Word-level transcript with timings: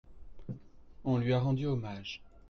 On 1.03 1.19
lui 1.19 1.31
a 1.31 1.37
rendu 1.39 1.67
hommage. 1.67 2.23